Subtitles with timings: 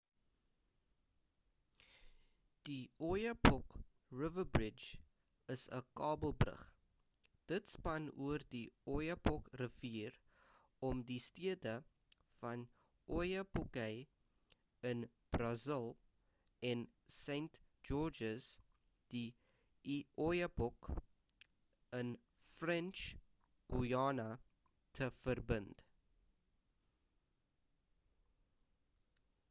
[2.67, 3.73] die oyapock
[4.21, 4.85] river bridge
[5.55, 6.63] is 'n kabelbrug
[7.51, 10.15] dit span oor die oyapock rivier
[10.89, 11.73] om die stede
[12.45, 12.63] van
[13.19, 13.85] oiapoque
[14.93, 15.05] in
[15.37, 15.85] brazil
[16.71, 16.83] en
[17.19, 18.49] saint-georges
[19.15, 19.23] de
[19.99, 20.91] l'oyapock
[22.01, 22.15] in
[22.63, 23.05] french
[23.75, 24.29] guiana
[25.01, 25.85] te verbind